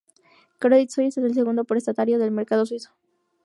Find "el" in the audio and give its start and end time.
1.27-1.35